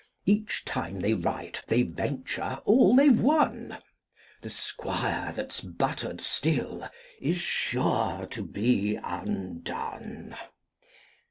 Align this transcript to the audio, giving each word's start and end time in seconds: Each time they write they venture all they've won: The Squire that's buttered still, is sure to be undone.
Each 0.25 0.65
time 0.65 0.99
they 0.99 1.13
write 1.13 1.61
they 1.67 1.83
venture 1.83 2.59
all 2.65 2.95
they've 2.95 3.19
won: 3.21 3.77
The 4.41 4.49
Squire 4.49 5.31
that's 5.35 5.61
buttered 5.61 6.19
still, 6.21 6.89
is 7.19 7.37
sure 7.37 8.25
to 8.31 8.41
be 8.43 8.95
undone. 8.95 10.35